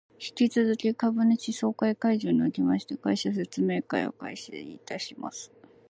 [0.13, 5.51] 引き続き株主総会会場におきまして、会社説明会を開催いたします